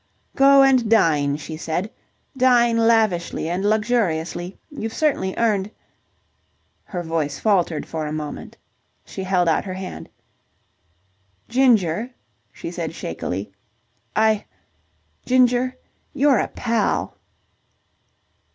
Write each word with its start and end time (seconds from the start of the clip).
"Go 0.35 0.63
and 0.63 0.89
dine," 0.89 1.35
she 1.37 1.55
said. 1.55 1.91
"Dine 2.35 2.75
lavishly 2.75 3.47
and 3.47 3.63
luxuriously. 3.63 4.57
You've 4.71 4.95
certainly 4.95 5.35
earned..." 5.37 5.69
Her 6.85 7.03
voice 7.03 7.37
faltered 7.37 7.85
for 7.85 8.07
a 8.07 8.11
moment. 8.11 8.57
She 9.05 9.21
held 9.21 9.47
out 9.47 9.65
her 9.65 9.75
hand. 9.75 10.09
"Ginger," 11.49 12.09
she 12.51 12.71
said 12.71 12.95
shakily, 12.95 13.51
"I... 14.15 14.45
Ginger, 15.23 15.77
you're 16.15 16.39
a 16.39 16.47
pal." 16.47 17.19